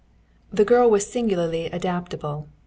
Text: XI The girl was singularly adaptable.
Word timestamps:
XI 0.49 0.55
The 0.55 0.65
girl 0.65 0.89
was 0.89 1.05
singularly 1.05 1.67
adaptable. 1.67 2.47